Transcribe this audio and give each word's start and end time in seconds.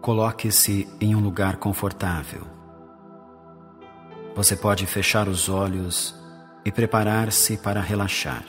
Coloque-se 0.00 0.88
em 0.98 1.14
um 1.14 1.20
lugar 1.20 1.58
confortável. 1.58 2.46
Você 4.34 4.56
pode 4.56 4.86
fechar 4.86 5.28
os 5.28 5.50
olhos 5.50 6.18
e 6.64 6.72
preparar-se 6.72 7.58
para 7.58 7.82
relaxar. 7.82 8.42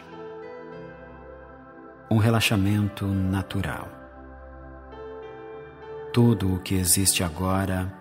Um 2.10 2.20
relaxamento 2.20 3.06
natural. 3.06 3.90
Tudo 6.14 6.56
o 6.56 6.60
que 6.60 6.76
existe 6.76 7.22
agora 7.22 7.94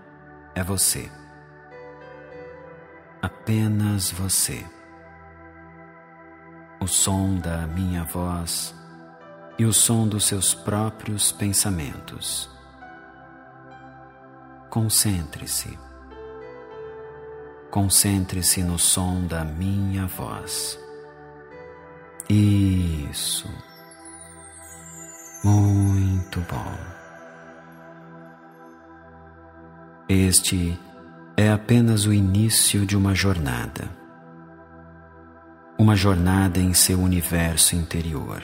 é 0.54 0.62
você. 0.62 1.10
Apenas 3.20 4.12
você. 4.12 4.64
O 6.80 6.86
som 6.86 7.34
da 7.34 7.66
minha 7.66 8.04
voz 8.04 8.72
e 9.58 9.64
o 9.64 9.72
som 9.72 10.06
dos 10.06 10.24
seus 10.24 10.54
próprios 10.54 11.32
pensamentos 11.32 12.59
Concentre-se. 14.70 15.76
Concentre-se 17.72 18.62
no 18.62 18.78
som 18.78 19.26
da 19.26 19.44
minha 19.44 20.06
voz. 20.06 20.78
Isso. 22.28 23.48
Muito 25.42 26.40
bom. 26.42 26.76
Este 30.08 30.78
é 31.36 31.50
apenas 31.50 32.06
o 32.06 32.12
início 32.12 32.86
de 32.86 32.96
uma 32.96 33.12
jornada. 33.12 33.90
Uma 35.76 35.96
jornada 35.96 36.60
em 36.60 36.72
seu 36.74 37.00
universo 37.00 37.74
interior. 37.74 38.40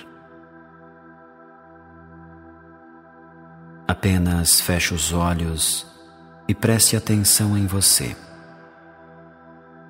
Apenas 3.86 4.60
feche 4.60 4.92
os 4.92 5.12
olhos 5.12 5.95
e 6.48 6.54
preste 6.54 6.96
atenção 6.96 7.56
em 7.56 7.66
você. 7.66 8.16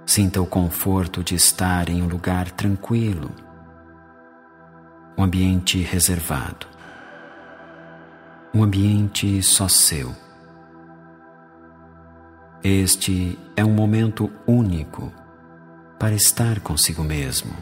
Sinta 0.07 0.41
o 0.41 0.47
conforto 0.47 1.23
de 1.23 1.35
estar 1.35 1.89
em 1.89 2.03
um 2.03 2.07
lugar 2.07 2.51
tranquilo, 2.51 3.31
um 5.19 5.25
ambiente 5.25 5.81
reservado, 5.81 6.67
um 8.55 8.63
ambiente 8.63 9.43
só 9.43 9.69
seu. 9.69 10.15
Este 12.63 13.39
é 13.55 13.65
um 13.65 13.73
momento 13.73 14.31
único 14.47 15.13
para 15.99 16.15
estar 16.15 16.61
consigo 16.61 17.03
mesmo. 17.03 17.53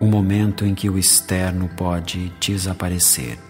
Um 0.00 0.08
momento 0.08 0.64
em 0.64 0.74
que 0.74 0.88
o 0.88 0.96
externo 0.98 1.68
pode 1.76 2.30
desaparecer 2.40 3.49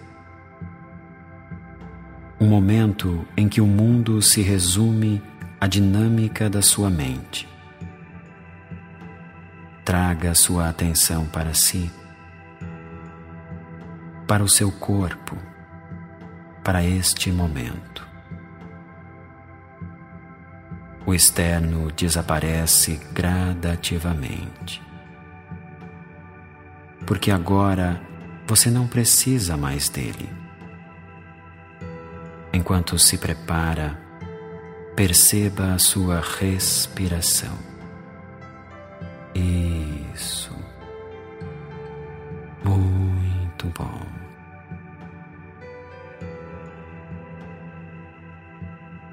um 2.41 2.47
momento 2.47 3.27
em 3.37 3.51
que 3.51 3.61
o 3.61 3.67
mundo 3.67 4.23
se 4.23 4.41
resume 4.41 5.23
à 5.61 5.67
dinâmica 5.67 6.49
da 6.49 6.63
sua 6.63 6.89
mente. 6.89 7.47
Traga 9.85 10.35
sua 10.35 10.71
atenção 10.71 11.27
para 11.27 11.53
si, 11.53 11.91
para 14.27 14.43
o 14.43 14.49
seu 14.49 14.73
corpo, 14.73 15.37
para 16.65 16.83
este 16.83 17.31
momento. 17.31 18.09
O 21.05 21.13
externo 21.13 21.93
desaparece 21.93 22.99
gradativamente. 23.13 24.81
Porque 27.07 27.31
agora 27.31 28.01
você 28.47 28.71
não 28.71 28.87
precisa 28.87 29.59
mais 29.59 29.91
dele. 29.91 30.40
Enquanto 32.53 32.99
se 32.99 33.17
prepara, 33.17 33.99
perceba 34.97 35.75
a 35.75 35.79
sua 35.79 36.21
respiração. 36.21 37.57
Isso. 39.35 40.55
Muito 42.65 43.69
bom. 43.69 44.21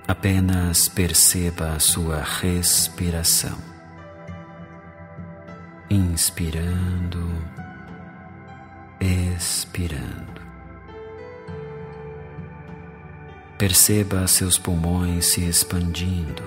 Apenas 0.07 0.87
perceba 0.87 1.73
a 1.73 1.79
sua 1.79 2.23
respiração. 2.23 3.57
Inspirando, 5.89 7.29
expirando. 8.99 10.36
Perceba 13.57 14.27
seus 14.27 14.59
pulmões 14.59 15.33
se 15.33 15.43
expandindo, 15.43 16.43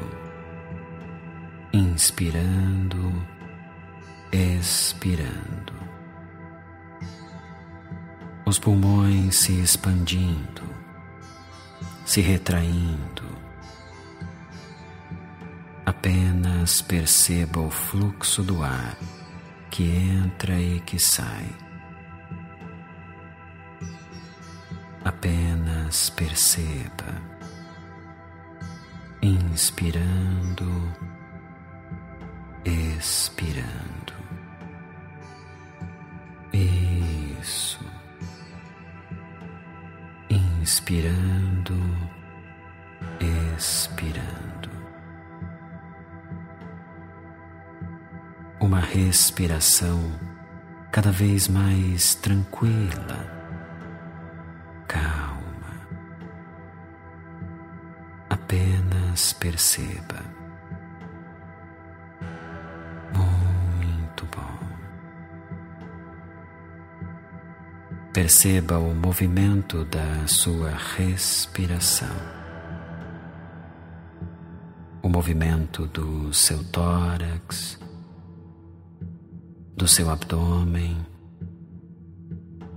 inspirando, 1.72 3.26
expirando. 4.30 5.72
Os 8.46 8.60
pulmões 8.60 9.34
se 9.34 9.60
expandindo, 9.60 10.62
se 12.06 12.20
retraindo. 12.20 13.24
Apenas 15.84 16.80
perceba 16.80 17.58
o 17.58 17.70
fluxo 17.70 18.40
do 18.44 18.62
ar 18.62 18.96
que 19.68 19.82
entra 19.82 20.54
e 20.60 20.78
que 20.78 21.00
sai. 21.00 21.69
Apenas 25.90 26.08
perceba, 26.10 27.20
inspirando, 29.20 30.94
expirando. 32.64 34.14
Isso. 36.52 37.84
Inspirando, 40.30 41.74
expirando. 43.56 44.70
Uma 48.60 48.78
respiração 48.78 49.98
cada 50.92 51.10
vez 51.10 51.48
mais 51.48 52.14
tranquila 52.14 53.39
perceba. 59.40 60.22
Muito 63.16 64.26
bom. 64.26 64.58
Perceba 68.12 68.78
o 68.78 68.94
movimento 68.94 69.84
da 69.86 70.26
sua 70.26 70.72
respiração, 70.96 72.14
o 75.02 75.08
movimento 75.08 75.86
do 75.86 76.32
seu 76.34 76.62
tórax, 76.64 77.80
do 79.74 79.88
seu 79.88 80.10
abdômen, 80.10 80.98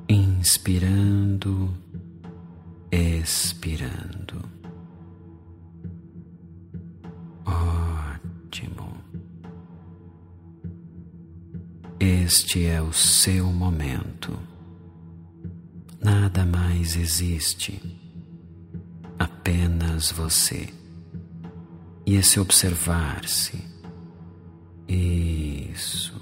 inspirando, 0.08 1.74
expirando. 2.92 4.53
Este 12.36 12.66
é 12.66 12.82
o 12.82 12.92
seu 12.92 13.46
momento. 13.46 14.36
Nada 16.02 16.44
mais 16.48 16.96
existe, 16.96 17.80
apenas 19.20 20.12
você. 20.12 20.68
E 22.08 22.16
esse 22.16 22.40
observar-se. 22.40 23.64
Isso. 24.88 26.20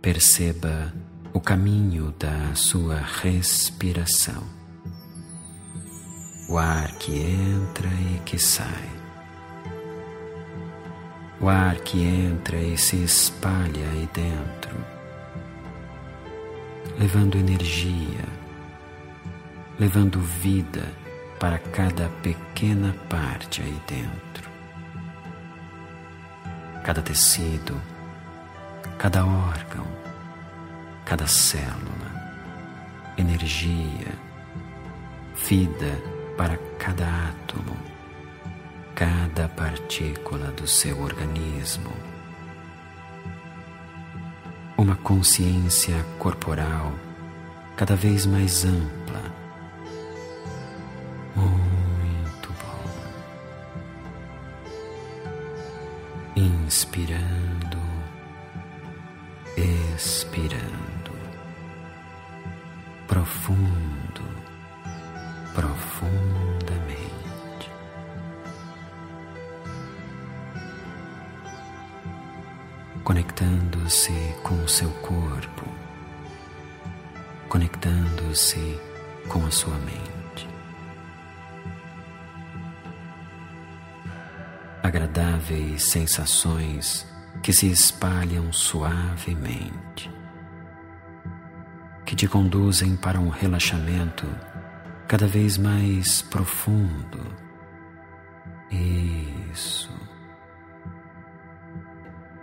Perceba 0.00 0.94
o 1.32 1.40
caminho 1.40 2.14
da 2.16 2.54
sua 2.54 3.00
respiração. 3.00 4.44
O 6.48 6.56
ar 6.56 6.92
que 6.98 7.18
entra 7.18 7.88
e 8.14 8.20
que 8.20 8.38
sai. 8.38 9.03
O 11.44 11.48
ar 11.50 11.76
que 11.76 12.02
entra 12.02 12.56
e 12.56 12.74
se 12.78 13.04
espalha 13.04 13.86
aí 13.92 14.08
dentro 14.14 14.94
levando 16.98 17.36
energia, 17.36 18.24
levando 19.78 20.20
vida 20.20 20.90
para 21.38 21.58
cada 21.58 22.08
pequena 22.22 22.94
parte 23.10 23.60
aí 23.60 23.78
dentro. 23.86 24.50
Cada 26.82 27.02
tecido, 27.02 27.78
cada 28.96 29.26
órgão, 29.26 29.86
cada 31.04 31.26
célula, 31.26 32.32
energia, 33.18 34.14
vida 35.46 36.00
para 36.38 36.56
cada 36.78 37.04
átomo, 37.28 37.76
cada 38.94 39.48
partícula 39.48 40.52
do 40.52 40.68
seu 40.68 41.00
organismo 41.00 41.90
uma 44.78 44.94
consciência 44.96 45.94
corporal 46.18 46.92
cada 47.76 47.96
vez 47.96 48.24
mais 48.26 48.64
ampla. 48.64 49.23
Sensações 86.14 87.04
que 87.42 87.52
se 87.52 87.68
espalham 87.68 88.52
suavemente, 88.52 90.08
que 92.06 92.14
te 92.14 92.28
conduzem 92.28 92.94
para 92.96 93.18
um 93.18 93.28
relaxamento 93.28 94.24
cada 95.08 95.26
vez 95.26 95.58
mais 95.58 96.22
profundo. 96.22 97.20
Isso. 99.52 99.90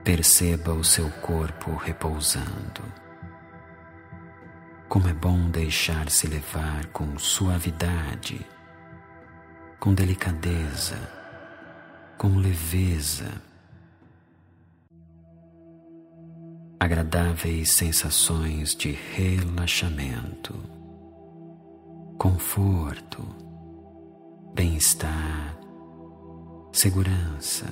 Perceba 0.03 0.73
o 0.73 0.83
seu 0.83 1.09
corpo 1.21 1.75
repousando. 1.75 2.83
Como 4.89 5.07
é 5.07 5.13
bom 5.13 5.49
deixar-se 5.49 6.27
levar 6.27 6.87
com 6.87 7.17
suavidade, 7.17 8.45
com 9.79 9.93
delicadeza, 9.93 10.97
com 12.17 12.35
leveza. 12.35 13.50
Agradáveis 16.81 17.73
sensações 17.73 18.73
de 18.73 18.91
relaxamento, 19.15 20.55
conforto, 22.17 23.23
bem-estar, 24.55 25.59
segurança 26.73 27.67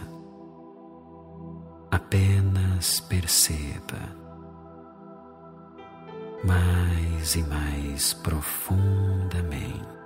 Apenas 1.92 3.00
perceba 3.00 3.98
mais 6.44 7.36
e 7.36 7.42
mais 7.42 8.14
profundamente. 8.14 9.99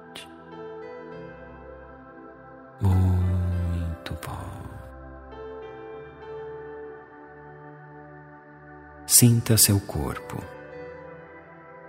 Sinta 9.15 9.57
seu 9.57 9.79
corpo. 9.79 10.43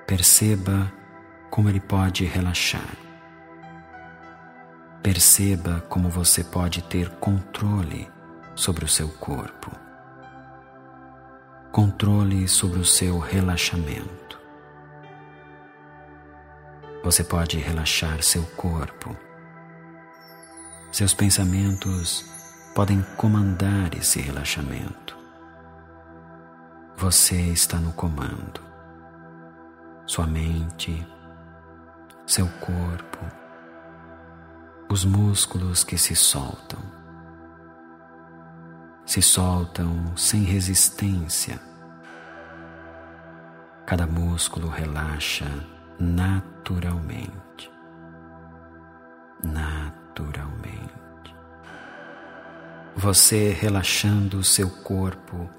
Perceba 0.07 0.93
como 1.49 1.71
ele 1.71 1.81
pode 1.81 2.27
relaxar. 2.27 2.95
Perceba 5.03 5.81
como 5.89 6.11
você 6.11 6.45
pode 6.45 6.83
ter 6.83 7.09
controle 7.21 8.11
sobre 8.55 8.85
o 8.85 8.89
seu 8.89 9.09
corpo 9.09 9.71
controle 11.73 12.47
sobre 12.47 12.79
o 12.79 12.85
seu 12.85 13.19
relaxamento. 13.19 14.39
Você 17.03 17.25
pode 17.25 17.59
relaxar 17.59 18.23
seu 18.23 18.45
corpo. 18.55 19.17
Seus 20.93 21.13
pensamentos 21.13 22.25
podem 22.77 23.03
comandar 23.17 23.93
esse 23.97 24.21
relaxamento. 24.21 25.24
Você 26.97 27.37
está 27.51 27.79
no 27.79 27.93
comando. 27.93 28.61
Sua 30.07 30.27
mente, 30.27 31.07
seu 32.27 32.47
corpo, 32.61 33.19
os 34.91 35.05
músculos 35.05 35.83
que 35.83 35.97
se 35.97 36.15
soltam 36.15 37.05
se 39.07 39.21
soltam 39.21 40.17
sem 40.17 40.43
resistência. 40.43 41.61
Cada 43.87 44.07
músculo 44.07 44.69
relaxa 44.69 45.47
naturalmente. 45.99 47.71
Naturalmente. 49.43 50.93
Você 52.97 53.51
relaxando 53.51 54.43
seu 54.43 54.71
corpo 54.71 55.51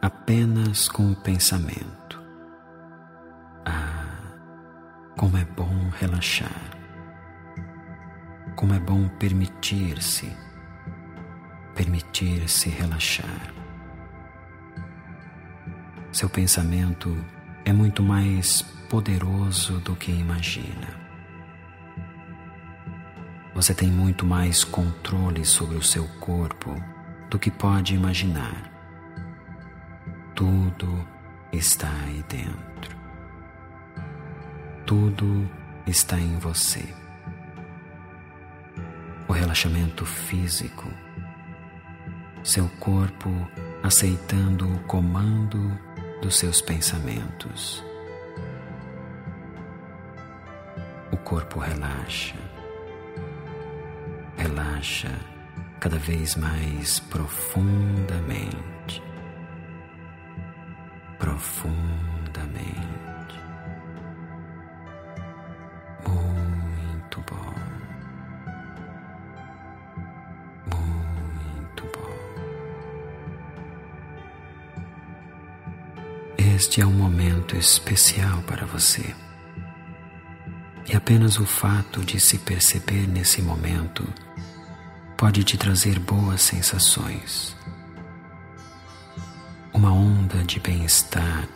apenas 0.00 0.88
com 0.88 1.12
o 1.12 1.16
pensamento. 1.16 2.22
Ah, 3.64 4.32
como 5.16 5.36
é 5.36 5.44
bom 5.44 5.90
relaxar. 5.98 6.76
Como 8.56 8.74
é 8.74 8.78
bom 8.80 9.08
permitir-se 9.08 10.30
permitir-se 11.78 12.68
relaxar. 12.68 13.54
Seu 16.10 16.28
pensamento 16.28 17.16
é 17.64 17.72
muito 17.72 18.02
mais 18.02 18.62
poderoso 18.90 19.78
do 19.78 19.94
que 19.94 20.10
imagina. 20.10 20.88
Você 23.54 23.72
tem 23.72 23.88
muito 23.88 24.26
mais 24.26 24.64
controle 24.64 25.44
sobre 25.44 25.76
o 25.76 25.82
seu 25.82 26.08
corpo 26.18 26.74
do 27.30 27.38
que 27.38 27.48
pode 27.48 27.94
imaginar. 27.94 28.77
Tudo 30.38 31.06
está 31.52 31.90
aí 32.04 32.24
dentro. 32.28 32.96
Tudo 34.86 35.50
está 35.84 36.16
em 36.16 36.38
você. 36.38 36.94
O 39.26 39.32
relaxamento 39.32 40.06
físico 40.06 40.86
seu 42.44 42.68
corpo 42.78 43.28
aceitando 43.82 44.72
o 44.72 44.78
comando 44.84 45.76
dos 46.22 46.38
seus 46.38 46.62
pensamentos. 46.62 47.84
O 51.10 51.16
corpo 51.16 51.58
relaxa, 51.58 52.38
relaxa 54.36 55.10
cada 55.80 55.98
vez 55.98 56.36
mais 56.36 57.00
profundamente, 57.00 59.02
profundamente. 61.38 63.38
Muito 66.04 67.24
bom. 67.30 67.54
Muito 70.66 71.84
bom. 71.94 72.12
Este 76.36 76.80
é 76.80 76.86
um 76.86 76.92
momento 76.92 77.56
especial 77.56 78.42
para 78.42 78.66
você. 78.66 79.14
E 80.90 80.96
apenas 80.96 81.38
o 81.38 81.46
fato 81.46 82.04
de 82.04 82.18
se 82.18 82.38
perceber 82.38 83.06
nesse 83.06 83.40
momento 83.42 84.02
pode 85.16 85.44
te 85.44 85.56
trazer 85.56 86.00
boas 86.00 86.42
sensações. 86.42 87.56
Uma 89.78 89.92
onda 89.92 90.42
de 90.42 90.58
bem-estar 90.58 91.46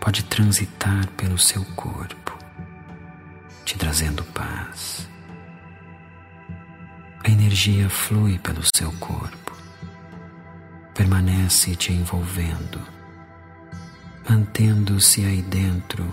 pode 0.00 0.22
transitar 0.22 1.04
pelo 1.16 1.36
seu 1.36 1.64
corpo, 1.74 2.38
te 3.64 3.76
trazendo 3.76 4.22
paz. 4.26 5.08
A 7.26 7.28
energia 7.28 7.90
flui 7.90 8.38
pelo 8.38 8.62
seu 8.72 8.92
corpo, 9.00 9.52
permanece 10.94 11.74
te 11.74 11.92
envolvendo, 11.92 12.80
mantendo-se 14.28 15.24
aí 15.24 15.42
dentro 15.42 16.08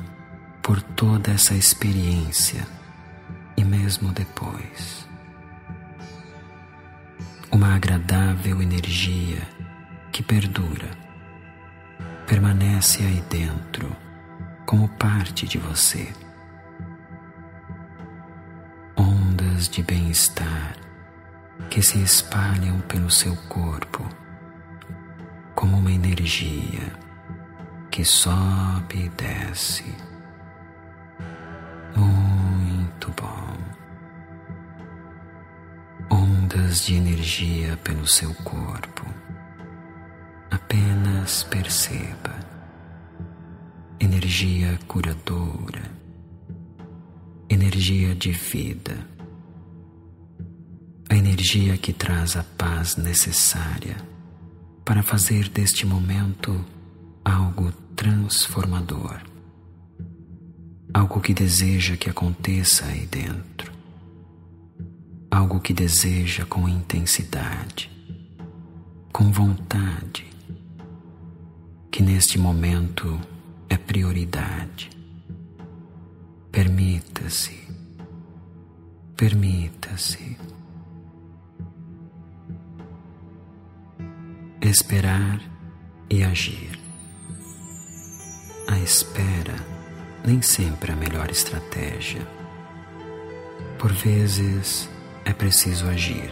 por 0.63 0.81
toda 0.81 1.33
essa 1.33 1.53
experiência 1.53 2.67
e 3.55 3.63
mesmo 3.63 4.11
depois 4.11 5.07
uma 7.51 7.75
agradável 7.75 8.59
energia 8.59 9.47
que 10.11 10.23
perdura, 10.23 11.05
permanece 12.27 13.03
aí 13.03 13.23
dentro 13.29 13.95
como 14.67 14.87
parte 14.89 15.47
de 15.47 15.57
você. 15.57 16.13
Ondas 18.95 19.67
de 19.67 19.81
bem-estar 19.81 20.75
que 21.69 21.81
se 21.81 21.99
espalham 22.03 22.79
pelo 22.81 23.09
seu 23.09 23.35
corpo 23.49 24.07
como 25.55 25.77
uma 25.77 25.91
energia 25.91 26.93
que 27.89 28.05
sobe 28.05 29.05
e 29.05 29.09
desce. 29.09 29.95
Muito 31.95 33.11
bom 33.19 33.77
ondas 36.09 36.85
de 36.85 36.95
energia 36.95 37.77
pelo 37.83 38.07
seu 38.07 38.33
corpo. 38.35 39.05
Apenas 40.51 41.16
perceba. 41.43 42.35
Energia 43.99 44.79
curadora, 44.87 45.91
energia 47.49 48.15
de 48.15 48.31
vida, 48.31 48.97
a 51.09 51.15
energia 51.15 51.77
que 51.77 51.91
traz 51.91 52.35
a 52.35 52.43
paz 52.43 52.95
necessária 52.95 53.97
para 54.85 55.01
fazer 55.03 55.49
deste 55.49 55.85
momento 55.85 56.63
algo 57.25 57.71
transformador, 57.95 59.21
algo 60.93 61.19
que 61.19 61.33
deseja 61.33 61.97
que 61.97 62.09
aconteça 62.09 62.85
aí 62.85 63.05
dentro. 63.05 63.75
Algo 65.29 65.59
que 65.59 65.73
deseja 65.73 66.45
com 66.45 66.69
intensidade, 66.69 67.91
com 69.11 69.31
vontade, 69.31 70.26
que 71.97 72.03
neste 72.03 72.37
momento 72.37 73.19
é 73.67 73.75
prioridade. 73.75 74.91
Permita-se, 76.51 77.59
permita-se. 79.15 80.37
Esperar 84.61 85.41
e 86.07 86.23
agir. 86.23 86.79
A 88.67 88.77
espera 88.77 89.55
nem 90.23 90.39
sempre 90.43 90.91
é 90.91 90.93
a 90.93 90.97
melhor 90.97 91.31
estratégia. 91.31 92.21
Por 93.79 93.91
vezes, 93.91 94.87
é 95.25 95.33
preciso 95.33 95.87
agir, 95.87 96.31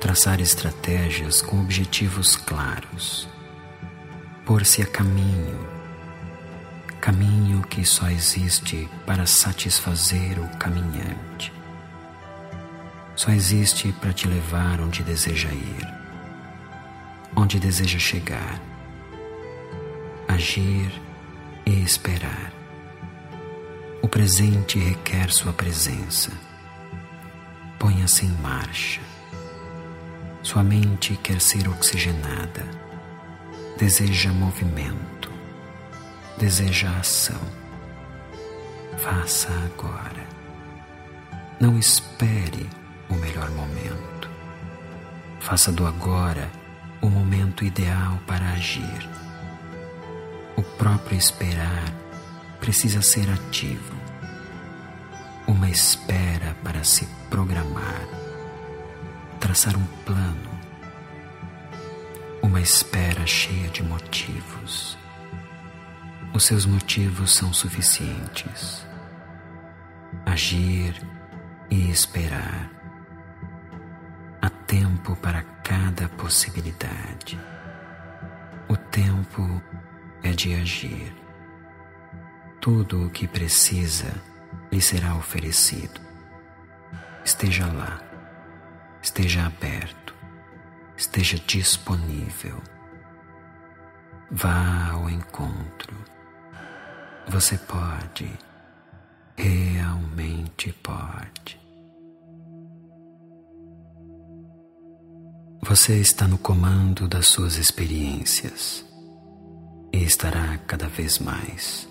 traçar 0.00 0.40
estratégias 0.40 1.40
com 1.40 1.60
objetivos 1.60 2.34
claros, 2.34 3.28
pôr-se 4.44 4.82
a 4.82 4.86
caminho, 4.86 5.58
caminho 7.00 7.62
que 7.62 7.84
só 7.84 8.08
existe 8.08 8.88
para 9.06 9.26
satisfazer 9.26 10.38
o 10.38 10.48
caminhante, 10.58 11.52
só 13.14 13.30
existe 13.30 13.92
para 14.00 14.12
te 14.12 14.26
levar 14.26 14.80
onde 14.80 15.02
deseja 15.02 15.48
ir, 15.50 15.94
onde 17.36 17.58
deseja 17.58 17.98
chegar, 17.98 18.60
agir 20.28 20.90
e 21.66 21.82
esperar. 21.82 22.52
O 24.02 24.08
presente 24.08 24.78
requer 24.78 25.30
sua 25.30 25.52
presença 25.52 26.30
Ponha-se 27.80 28.26
em 28.26 28.32
marcha. 28.42 29.00
Sua 30.42 30.62
mente 30.62 31.16
quer 31.22 31.40
ser 31.40 31.66
oxigenada, 31.66 32.62
deseja 33.80 34.30
movimento, 34.30 35.32
deseja 36.36 36.90
ação. 36.98 37.40
Faça 38.98 39.48
agora. 39.64 40.28
Não 41.58 41.78
espere 41.78 42.68
o 43.08 43.14
melhor 43.14 43.50
momento. 43.52 44.28
Faça 45.40 45.72
do 45.72 45.86
agora 45.86 46.50
o 47.00 47.08
momento 47.08 47.64
ideal 47.64 48.18
para 48.26 48.50
agir. 48.50 49.08
O 50.58 50.62
próprio 50.62 51.16
esperar 51.16 51.90
precisa 52.60 53.00
ser 53.00 53.30
ativo 53.30 53.94
uma 55.46 55.70
espera 55.70 56.54
para 56.62 56.84
se 56.84 57.08
programar, 57.30 58.06
traçar 59.40 59.74
um 59.74 59.86
plano, 60.04 60.49
uma 62.42 62.60
espera 62.60 63.26
cheia 63.26 63.68
de 63.68 63.82
motivos. 63.82 64.98
Os 66.32 66.44
seus 66.44 66.64
motivos 66.64 67.34
são 67.34 67.52
suficientes. 67.52 68.86
Agir 70.24 70.94
e 71.70 71.90
esperar. 71.90 72.70
Há 74.40 74.48
tempo 74.48 75.16
para 75.16 75.42
cada 75.64 76.08
possibilidade. 76.10 77.38
O 78.68 78.76
tempo 78.76 79.62
é 80.22 80.30
de 80.30 80.54
agir. 80.54 81.12
Tudo 82.60 83.06
o 83.06 83.10
que 83.10 83.26
precisa 83.26 84.12
lhe 84.70 84.80
será 84.80 85.14
oferecido. 85.14 86.00
Esteja 87.24 87.66
lá, 87.66 88.00
esteja 89.02 89.46
aberto, 89.46 89.99
esteja 91.00 91.38
disponível. 91.46 92.60
Vá 94.30 94.90
ao 94.92 95.08
encontro. 95.08 95.96
Você 97.26 97.56
pode, 97.56 98.30
realmente 99.34 100.72
pode. 100.74 101.58
Você 105.62 105.98
está 106.00 106.28
no 106.28 106.36
comando 106.36 107.08
das 107.08 107.28
suas 107.28 107.56
experiências 107.56 108.84
e 109.92 110.02
estará 110.04 110.58
cada 110.66 110.86
vez 110.86 111.18
mais. 111.18 111.88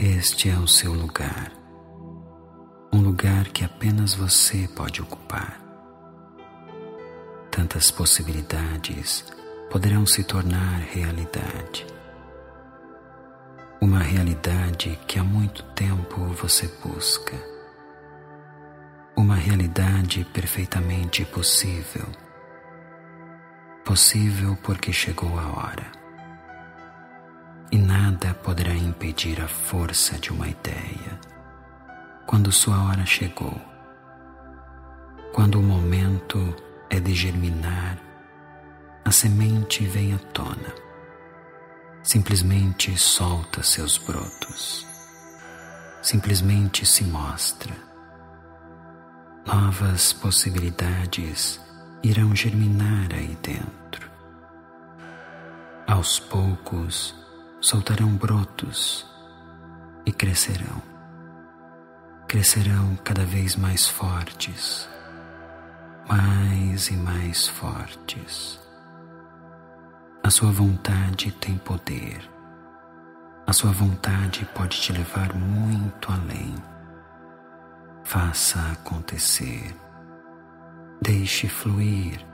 Este 0.00 0.50
é 0.50 0.56
o 0.56 0.66
seu 0.66 0.92
lugar, 0.92 1.52
um 2.92 3.00
lugar 3.00 3.48
que 3.50 3.64
apenas 3.64 4.14
você 4.14 4.66
pode 4.68 5.00
ocupar. 5.00 5.67
Tantas 7.58 7.90
possibilidades 7.90 9.24
poderão 9.68 10.06
se 10.06 10.22
tornar 10.22 10.78
realidade. 10.78 11.84
Uma 13.80 13.98
realidade 13.98 14.96
que 15.08 15.18
há 15.18 15.24
muito 15.24 15.64
tempo 15.74 16.20
você 16.40 16.68
busca. 16.84 17.34
Uma 19.16 19.34
realidade 19.34 20.24
perfeitamente 20.32 21.24
possível. 21.24 22.06
Possível 23.84 24.56
porque 24.62 24.92
chegou 24.92 25.36
a 25.36 25.48
hora. 25.48 25.86
E 27.72 27.76
nada 27.76 28.34
poderá 28.34 28.72
impedir 28.72 29.40
a 29.40 29.48
força 29.48 30.16
de 30.16 30.30
uma 30.30 30.46
ideia 30.46 31.18
quando 32.24 32.52
sua 32.52 32.84
hora 32.84 33.04
chegou. 33.04 33.60
Quando 35.32 35.58
o 35.58 35.62
momento 35.62 36.67
é 36.90 37.00
de 37.00 37.14
germinar, 37.14 37.98
a 39.04 39.10
semente 39.10 39.84
vem 39.86 40.14
à 40.14 40.18
tona. 40.18 40.74
Simplesmente 42.02 42.96
solta 42.96 43.62
seus 43.62 43.98
brotos. 43.98 44.86
Simplesmente 46.02 46.86
se 46.86 47.04
mostra. 47.04 47.74
Novas 49.46 50.12
possibilidades 50.12 51.60
irão 52.02 52.34
germinar 52.34 53.08
aí 53.12 53.36
dentro. 53.42 54.10
Aos 55.86 56.20
poucos 56.20 57.14
soltarão 57.60 58.14
brotos 58.14 59.06
e 60.04 60.12
crescerão. 60.12 60.82
Crescerão 62.26 62.96
cada 63.02 63.24
vez 63.24 63.56
mais 63.56 63.86
fortes, 63.86 64.88
mais 66.08 66.88
e 66.88 66.96
mais 66.96 67.46
fortes. 67.46 68.58
A 70.24 70.30
sua 70.30 70.50
vontade 70.50 71.30
tem 71.32 71.58
poder. 71.58 72.18
A 73.46 73.52
sua 73.52 73.70
vontade 73.72 74.46
pode 74.54 74.80
te 74.80 74.92
levar 74.92 75.34
muito 75.34 76.10
além. 76.10 76.54
Faça 78.04 78.58
acontecer. 78.72 79.74
Deixe 81.02 81.46
fluir. 81.46 82.26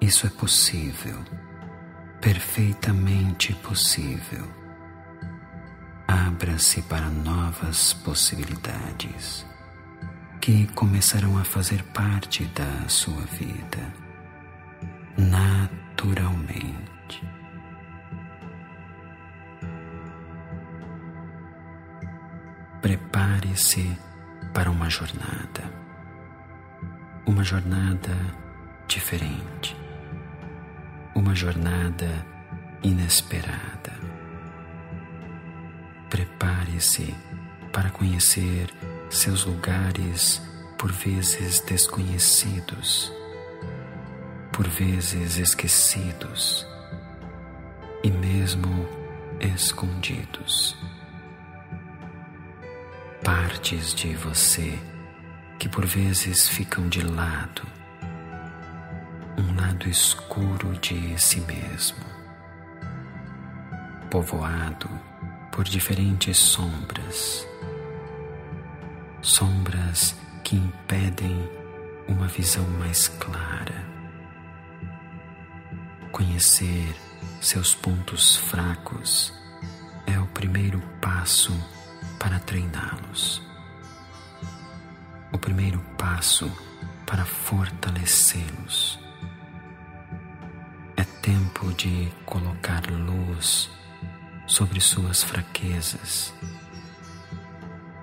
Isso 0.00 0.26
é 0.26 0.30
possível, 0.30 1.18
perfeitamente 2.20 3.54
possível. 3.56 4.44
Abra-se 6.08 6.82
para 6.82 7.08
novas 7.08 7.92
possibilidades 7.92 9.46
que 10.42 10.66
começarão 10.74 11.38
a 11.38 11.44
fazer 11.44 11.84
parte 11.84 12.44
da 12.46 12.88
sua 12.88 13.22
vida 13.26 13.94
naturalmente. 15.16 17.22
Prepare-se 22.82 23.96
para 24.52 24.68
uma 24.68 24.90
jornada 24.90 25.80
uma 27.24 27.44
jornada 27.44 28.10
diferente, 28.88 29.76
uma 31.14 31.36
jornada 31.36 32.26
inesperada. 32.82 33.92
Prepare-se 36.10 37.14
para 37.72 37.90
conhecer 37.90 38.74
seus 39.12 39.44
lugares 39.44 40.40
por 40.78 40.90
vezes 40.90 41.60
desconhecidos, 41.60 43.12
por 44.50 44.66
vezes 44.66 45.36
esquecidos 45.36 46.66
e 48.02 48.10
mesmo 48.10 48.88
escondidos. 49.38 50.76
Partes 53.22 53.94
de 53.94 54.14
você 54.16 54.78
que 55.58 55.68
por 55.68 55.84
vezes 55.84 56.48
ficam 56.48 56.88
de 56.88 57.02
lado, 57.02 57.62
um 59.36 59.54
lado 59.54 59.88
escuro 59.88 60.72
de 60.80 61.20
si 61.20 61.40
mesmo, 61.42 62.04
povoado 64.10 64.88
por 65.52 65.64
diferentes 65.64 66.38
sombras, 66.38 67.46
sombras 69.22 70.14
que 70.44 70.56
impedem 70.56 71.48
uma 72.06 72.26
visão 72.26 72.66
mais 72.78 73.08
clara. 73.08 73.86
Conhecer 76.10 76.94
seus 77.40 77.74
pontos 77.74 78.36
fracos 78.36 79.32
é 80.06 80.18
o 80.18 80.26
primeiro 80.26 80.80
passo 81.00 81.52
para 82.18 82.38
treiná-los 82.38 83.52
o 85.32 85.38
primeiro 85.38 85.80
passo 85.96 86.50
para 87.06 87.24
fortalecê-los. 87.24 88.98
É 90.96 91.04
tempo 91.22 91.72
de 91.72 92.12
colocar 92.26 92.82
luz 92.90 93.70
sobre 94.46 94.80
suas 94.80 95.22
fraquezas, 95.22 96.34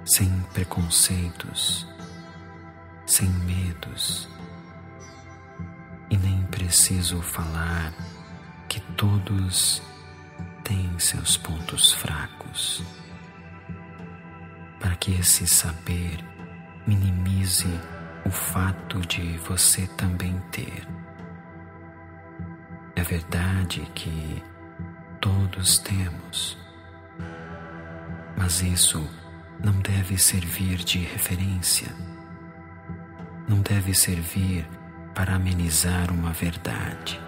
sem 0.05 0.29
preconceitos, 0.53 1.87
sem 3.05 3.29
medos, 3.29 4.27
e 6.09 6.17
nem 6.17 6.43
preciso 6.47 7.21
falar 7.21 7.93
que 8.67 8.79
todos 8.95 9.81
têm 10.63 10.97
seus 10.99 11.37
pontos 11.37 11.93
fracos, 11.93 12.83
para 14.79 14.95
que 14.95 15.11
esse 15.13 15.45
saber 15.47 16.23
minimize 16.87 17.67
o 18.25 18.31
fato 18.31 18.99
de 19.01 19.37
você 19.39 19.87
também 19.87 20.39
ter. 20.51 20.87
É 22.95 23.03
verdade 23.03 23.81
que 23.95 24.43
todos 25.21 25.79
temos, 25.79 26.57
mas 28.37 28.61
isso 28.61 29.07
não 29.63 29.79
deve 29.79 30.17
servir 30.17 30.77
de 30.77 30.99
referência, 30.99 31.87
não 33.47 33.61
deve 33.61 33.93
servir 33.93 34.67
para 35.13 35.35
amenizar 35.35 36.11
uma 36.11 36.31
verdade, 36.31 37.19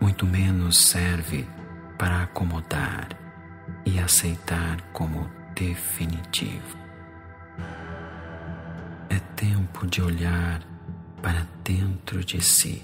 muito 0.00 0.26
menos 0.26 0.78
serve 0.78 1.46
para 1.98 2.22
acomodar 2.22 3.08
e 3.84 3.98
aceitar 3.98 4.80
como 4.92 5.30
definitivo. 5.54 6.78
Tempo 9.38 9.86
de 9.86 10.02
olhar 10.02 10.60
para 11.22 11.46
dentro 11.62 12.24
de 12.24 12.40
si 12.40 12.82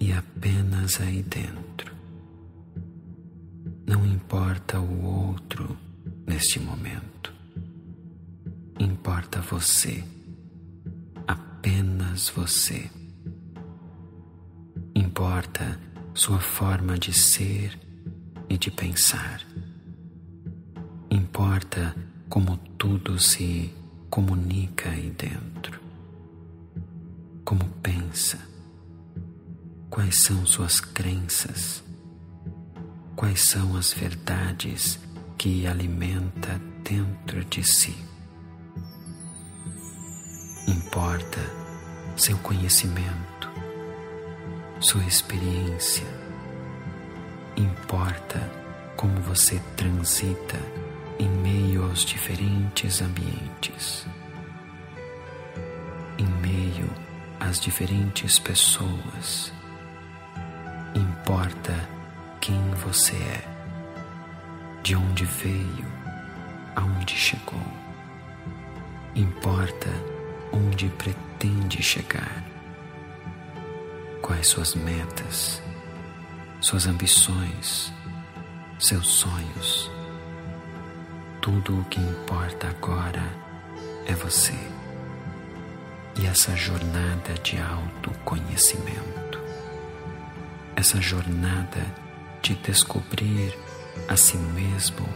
e 0.00 0.10
apenas 0.10 0.98
aí 1.02 1.22
dentro. 1.22 1.94
Não 3.86 4.06
importa 4.06 4.80
o 4.80 5.04
outro 5.04 5.76
neste 6.26 6.58
momento, 6.58 7.32
importa 8.78 9.40
você, 9.40 10.04
apenas 11.26 12.28
você. 12.30 12.90
Importa 14.94 15.78
sua 16.14 16.40
forma 16.40 16.98
de 16.98 17.12
ser 17.12 17.78
e 18.48 18.58
de 18.58 18.70
pensar. 18.70 19.40
Importa 21.10 21.94
como 22.28 22.56
tudo 22.76 23.18
se 23.18 23.72
comunica 24.10 24.90
aí 24.90 25.10
dentro? 25.10 25.80
Como 27.44 27.64
pensa? 27.82 28.38
Quais 29.88 30.22
são 30.24 30.44
suas 30.44 30.80
crenças? 30.80 31.82
Quais 33.14 33.48
são 33.48 33.76
as 33.76 33.92
verdades 33.92 34.98
que 35.38 35.66
alimenta 35.66 36.60
dentro 36.82 37.44
de 37.44 37.62
si? 37.62 37.96
Importa 40.66 41.40
seu 42.16 42.36
conhecimento, 42.38 43.50
sua 44.80 45.04
experiência. 45.04 46.06
Importa 47.56 48.40
como 48.96 49.20
você 49.20 49.60
transita 49.76 50.58
em 51.18 51.28
meio 51.28 51.84
aos 51.84 52.04
diferentes 52.04 53.00
ambientes, 53.00 54.06
em 56.18 56.26
meio 56.40 56.88
às 57.38 57.60
diferentes 57.60 58.38
pessoas. 58.38 59.52
Importa 60.94 61.74
quem 62.40 62.58
você 62.82 63.14
é, 63.16 63.55
de 64.86 64.94
onde 64.94 65.24
veio, 65.24 65.84
aonde 66.76 67.12
chegou. 67.16 67.66
Importa 69.16 69.90
onde 70.52 70.88
pretende 70.90 71.82
chegar. 71.82 72.44
Quais 74.22 74.46
suas 74.46 74.76
metas, 74.76 75.60
suas 76.60 76.86
ambições, 76.86 77.92
seus 78.78 79.08
sonhos 79.08 79.90
tudo 81.40 81.80
o 81.80 81.84
que 81.86 81.98
importa 81.98 82.68
agora 82.68 83.24
é 84.06 84.14
você 84.14 84.54
e 86.16 86.26
essa 86.26 86.54
jornada 86.54 87.34
de 87.42 87.58
autoconhecimento, 87.60 89.40
essa 90.76 91.00
jornada 91.00 91.84
de 92.40 92.54
descobrir 92.54 93.65
a 94.08 94.16
si 94.16 94.36
mesmo 94.36 95.08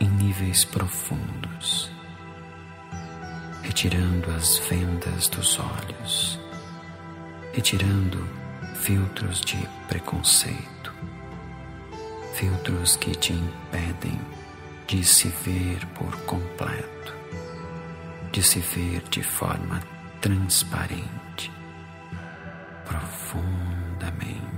em 0.00 0.08
níveis 0.08 0.64
profundos, 0.64 1.90
retirando 3.62 4.30
as 4.32 4.58
vendas 4.68 5.28
dos 5.28 5.58
olhos, 5.58 6.40
retirando 7.52 8.26
filtros 8.74 9.40
de 9.40 9.58
preconceito, 9.88 10.92
filtros 12.34 12.96
que 12.96 13.12
te 13.14 13.32
impedem 13.32 14.20
de 14.86 15.04
se 15.04 15.28
ver 15.28 15.86
por 15.94 16.16
completo, 16.24 17.14
de 18.32 18.42
se 18.42 18.60
ver 18.60 19.02
de 19.08 19.22
forma 19.22 19.80
transparente, 20.20 21.50
profundamente. 22.84 24.51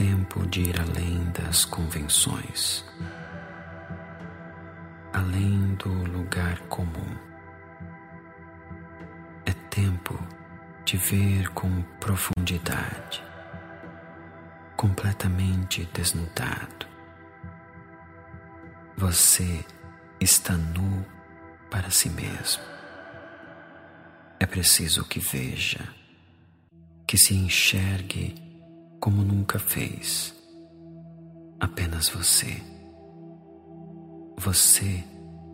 Tempo 0.00 0.46
de 0.46 0.62
ir 0.62 0.80
além 0.80 1.30
das 1.32 1.66
convenções, 1.66 2.82
além 5.12 5.74
do 5.74 5.90
lugar 5.90 6.58
comum. 6.68 7.18
É 9.44 9.52
tempo 9.68 10.18
de 10.86 10.96
ver 10.96 11.50
com 11.50 11.82
profundidade 12.00 13.22
completamente 14.74 15.84
desnudado. 15.92 16.86
Você 18.96 19.62
está 20.18 20.54
nu 20.54 21.04
para 21.70 21.90
si 21.90 22.08
mesmo. 22.08 22.62
É 24.38 24.46
preciso 24.46 25.04
que 25.04 25.20
veja, 25.20 25.86
que 27.06 27.18
se 27.18 27.34
enxergue 27.34 28.49
como 29.00 29.22
nunca 29.22 29.58
fez. 29.58 30.34
Apenas 31.58 32.08
você. 32.08 32.62
Você 34.38 35.02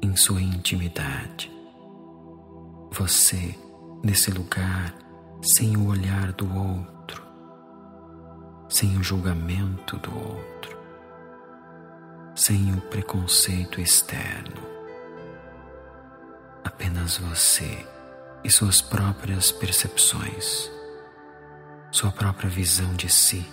em 0.03 0.15
sua 0.17 0.43
intimidade. 0.43 1.51
Você 2.93 3.55
nesse 4.05 4.31
lugar 4.31 4.95
sem 5.43 5.77
o 5.77 5.89
olhar 5.89 6.33
do 6.33 6.53
outro 6.55 7.27
sem 8.69 8.97
o 8.97 9.03
julgamento 9.03 9.97
do 9.99 10.15
outro, 10.15 10.77
sem 12.35 12.75
o 12.75 12.81
preconceito 12.83 13.81
externo. 13.81 14.61
Apenas 16.65 17.17
você 17.17 17.87
e 18.43 18.51
suas 18.51 18.81
próprias 18.81 19.53
percepções, 19.53 20.71
sua 21.91 22.11
própria 22.13 22.49
visão 22.49 22.95
de 22.95 23.09
si. 23.09 23.47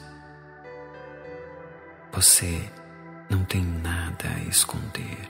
Você 2.11 2.71
não 3.29 3.43
tem 3.45 3.63
nada 3.63 4.29
a 4.35 4.39
esconder. 4.49 5.29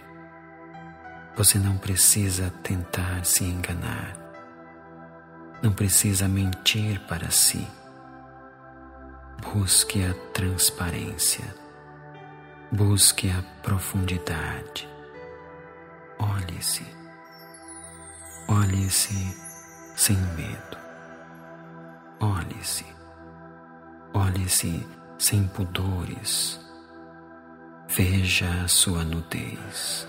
Você 1.36 1.58
não 1.58 1.78
precisa 1.78 2.52
tentar 2.62 3.26
se 3.26 3.44
enganar. 3.44 4.18
Não 5.62 5.72
precisa 5.72 6.28
mentir 6.28 7.00
para 7.08 7.32
si 7.32 7.68
Busque 9.44 10.04
a 10.04 10.14
transparência, 10.32 11.44
busque 12.72 13.30
a 13.30 13.44
profundidade. 13.62 14.90
Olhe-se, 16.18 16.86
olhe-se 18.48 19.38
sem 19.96 20.16
medo. 20.16 20.78
Olhe-se, 22.20 22.86
olhe-se 24.14 24.86
sem 25.18 25.48
pudores. 25.48 26.60
Veja 27.88 28.64
a 28.64 28.68
sua 28.68 29.04
nudez, 29.04 30.08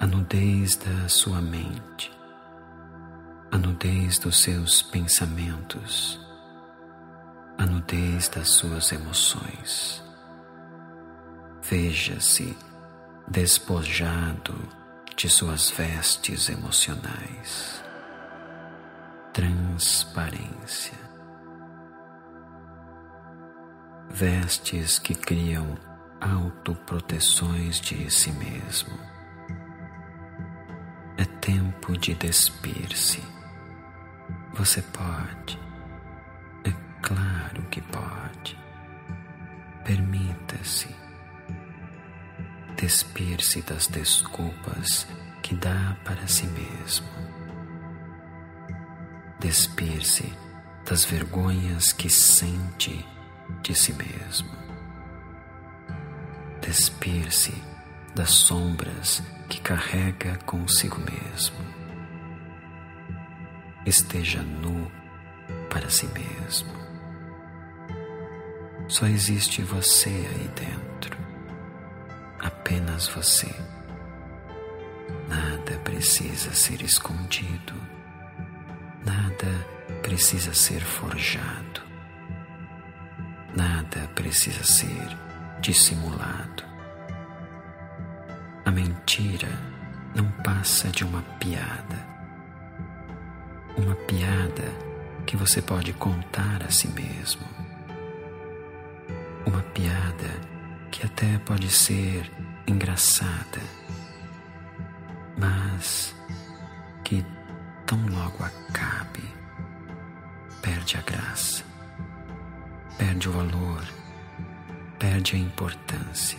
a 0.00 0.06
nudez 0.06 0.76
da 0.76 1.08
sua 1.08 1.40
mente, 1.40 2.10
a 3.50 3.58
nudez 3.58 4.18
dos 4.18 4.40
seus 4.42 4.82
pensamentos 4.82 6.28
a 7.58 7.66
nudez 7.66 8.28
das 8.28 8.50
suas 8.50 8.92
emoções. 8.92 10.02
Veja-se 11.68 12.56
despojado 13.26 14.54
de 15.16 15.28
suas 15.28 15.68
vestes 15.68 16.48
emocionais. 16.48 17.82
Transparência. 19.32 20.97
Vestes 24.10 24.98
que 24.98 25.14
criam 25.14 25.76
autoproteções 26.20 27.80
de 27.80 28.10
si 28.10 28.32
mesmo. 28.32 28.98
É 31.16 31.24
tempo 31.40 31.96
de 31.96 32.14
despir-se. 32.14 33.22
Você 34.54 34.82
pode 34.82 35.68
Claro 37.08 37.62
que 37.70 37.80
pode. 37.80 38.58
Permita-se 39.84 40.94
despir-se 42.76 43.62
das 43.62 43.86
desculpas 43.86 45.06
que 45.42 45.54
dá 45.54 45.96
para 46.04 46.26
si 46.26 46.46
mesmo. 46.48 47.08
Despir-se 49.40 50.30
das 50.84 51.04
vergonhas 51.04 51.92
que 51.92 52.10
sente 52.10 53.06
de 53.62 53.74
si 53.74 53.92
mesmo. 53.92 54.50
Despir-se 56.60 57.54
das 58.14 58.30
sombras 58.30 59.22
que 59.48 59.60
carrega 59.60 60.36
consigo 60.44 60.98
mesmo. 60.98 61.56
Esteja 63.86 64.42
nu 64.42 64.90
para 65.70 65.88
si 65.88 66.06
mesmo. 66.08 66.72
Só 68.88 69.06
existe 69.06 69.62
você 69.62 70.08
aí 70.08 70.48
dentro, 70.54 71.16
apenas 72.40 73.06
você. 73.08 73.54
Nada 75.28 75.78
precisa 75.84 76.54
ser 76.54 76.82
escondido, 76.82 77.74
nada 79.04 79.66
precisa 80.02 80.54
ser 80.54 80.80
forjado, 80.80 81.82
nada 83.58 84.08
precisa 84.14 84.62
ser 84.62 85.18
dissimulado. 85.60 86.62
A 88.64 88.70
mentira 88.70 89.48
não 90.14 90.30
passa 90.44 90.88
de 90.90 91.04
uma 91.04 91.22
piada, 91.40 91.98
uma 93.76 93.96
piada 93.96 94.62
que 95.26 95.36
você 95.36 95.60
pode 95.60 95.92
contar 95.94 96.62
a 96.62 96.70
si 96.70 96.86
mesmo. 96.88 97.42
Uma 99.44 99.62
piada 99.62 100.30
que 100.92 101.04
até 101.04 101.38
pode 101.38 101.68
ser 101.68 102.30
engraçada, 102.64 103.60
mas 105.36 106.14
que 107.02 107.26
tão 107.84 108.06
logo 108.06 108.44
acabe, 108.44 109.24
perde 110.62 110.96
a 110.96 111.02
graça, 111.02 111.64
perde 113.08 113.28
o 113.30 113.32
valor, 113.32 113.82
perde 114.98 115.34
a 115.34 115.38
importância. 115.38 116.38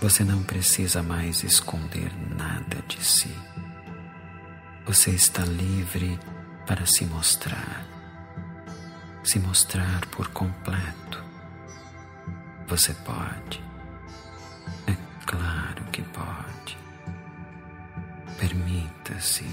Você 0.00 0.24
não 0.24 0.42
precisa 0.42 1.00
mais 1.00 1.44
esconder 1.44 2.10
nada 2.36 2.82
de 2.88 3.04
si. 3.04 3.32
Você 4.84 5.12
está 5.12 5.44
livre 5.44 6.18
para 6.66 6.84
se 6.86 7.04
mostrar, 7.04 7.86
se 9.22 9.38
mostrar 9.38 10.04
por 10.06 10.26
completo 10.30 11.24
você 12.66 12.92
pode. 12.92 13.62
É 14.88 14.96
claro 15.24 15.84
que 15.92 16.02
pode. 16.02 16.76
Permita-se. 18.40 19.46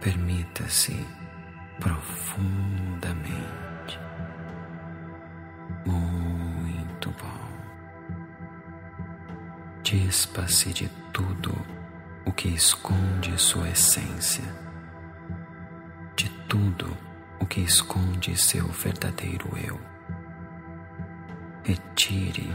Permita-se 0.00 0.96
profundamente. 1.78 3.67
Muito 5.90 7.10
bom. 7.10 7.48
Dispa-se 9.82 10.72
de 10.72 10.88
tudo 11.12 11.54
o 12.24 12.32
que 12.32 12.48
esconde 12.48 13.36
sua 13.38 13.68
essência, 13.70 14.44
de 16.14 16.28
tudo 16.48 16.96
o 17.40 17.46
que 17.46 17.60
esconde 17.60 18.36
seu 18.36 18.66
verdadeiro 18.68 19.48
eu 19.56 19.98
Retire 21.68 22.50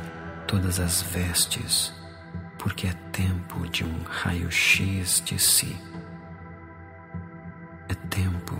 todas 0.48 0.80
as 0.80 1.04
vestes, 1.04 1.94
porque 2.58 2.88
é 2.88 2.94
tempo 3.12 3.70
de 3.70 3.86
um 3.86 4.02
raio-x 4.04 5.22
de 5.24 5.38
si. 5.38 5.78
É 7.88 7.94
tempo 8.10 8.60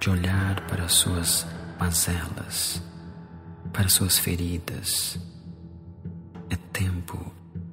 de 0.00 0.10
olhar 0.10 0.60
para 0.62 0.88
suas 0.88 1.46
mazelas, 1.78 2.82
para 3.74 3.88
suas 3.88 4.16
feridas. 4.16 5.18
É 6.48 6.54
tempo 6.72 7.18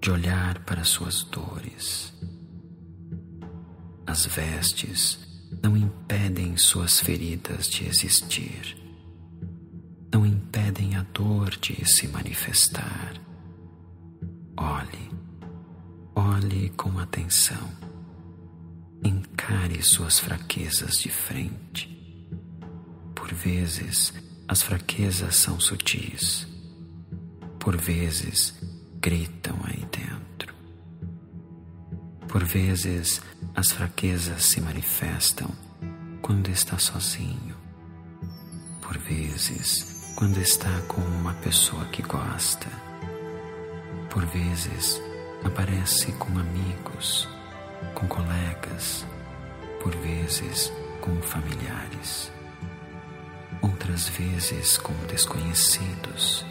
de 0.02 0.10
olhar 0.10 0.58
para 0.66 0.84
suas 0.84 1.24
dores. 1.24 2.12
As 4.08 4.26
vestes 4.26 5.20
não 5.62 5.78
impedem 5.78 6.58
suas 6.58 7.00
feridas 7.00 7.68
de 7.68 7.86
existir, 7.86 8.76
não 10.12 10.26
impedem 10.26 10.96
a 10.96 11.04
dor 11.04 11.52
de 11.52 11.86
se 11.86 12.08
manifestar. 12.08 13.14
Olhe, 14.58 15.12
olhe 16.16 16.70
com 16.72 16.98
atenção, 16.98 17.70
encare 19.04 19.84
suas 19.84 20.20
fraquezas 20.20 20.98
de 20.98 21.10
frente. 21.10 21.88
Por 23.14 23.32
vezes, 23.36 24.12
as 24.52 24.64
fraquezas 24.64 25.38
são 25.38 25.62
sutis, 25.62 26.46
por 27.58 27.78
vezes, 27.78 28.54
gritam 29.00 29.58
aí 29.64 29.88
dentro. 29.90 30.54
Por 32.28 32.44
vezes, 32.44 33.22
as 33.56 33.72
fraquezas 33.72 34.44
se 34.44 34.60
manifestam 34.60 35.50
quando 36.22 36.50
está 36.50 36.78
sozinho, 36.78 37.56
por 38.82 38.98
vezes, 38.98 40.14
quando 40.18 40.38
está 40.38 40.82
com 40.82 41.00
uma 41.00 41.34
pessoa 41.36 41.86
que 41.86 42.02
gosta, 42.02 42.68
por 44.10 44.26
vezes, 44.26 45.02
aparece 45.46 46.12
com 46.12 46.38
amigos, 46.38 47.26
com 47.96 48.06
colegas, 48.06 49.06
por 49.82 49.96
vezes, 49.96 50.70
com 51.00 51.16
familiares, 51.22 52.30
outras 53.62 54.10
vezes 54.10 54.78
com 54.78 54.94
desconhecidos, 55.08 56.46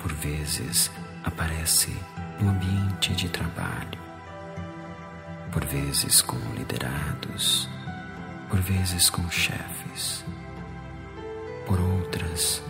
por 0.00 0.12
vezes, 0.12 0.90
aparece 1.24 1.96
no 2.40 2.50
ambiente 2.50 3.14
de 3.14 3.28
trabalho 3.28 4.06
por 5.56 5.64
vezes 5.64 6.20
com 6.20 6.36
liderados, 6.54 7.66
por 8.50 8.60
vezes 8.60 9.08
com 9.08 9.26
chefes, 9.30 10.22
por 11.66 11.80
outras 11.80 12.62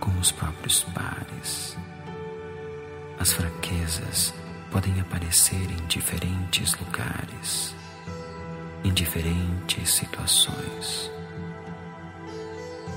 com 0.00 0.10
os 0.18 0.32
próprios 0.32 0.82
pares. 0.82 1.76
As 3.20 3.32
fraquezas 3.32 4.34
podem 4.72 5.00
aparecer 5.00 5.70
em 5.70 5.86
diferentes 5.86 6.74
lugares, 6.74 7.76
em 8.82 8.92
diferentes 8.92 9.88
situações. 9.94 11.15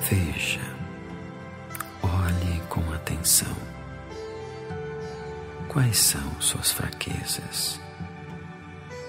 Veja, 0.07 0.62
olhe 2.01 2.62
com 2.69 2.81
atenção. 2.93 3.55
Quais 5.67 5.97
são 5.99 6.41
suas 6.41 6.71
fraquezas? 6.71 7.79